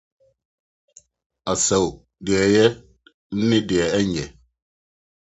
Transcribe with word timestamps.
Asaw— 1.51 1.87
Nea 2.23 2.43
Eye 2.55 2.65
ne 3.47 3.57
Nea 3.67 3.85
Enye 3.99 4.25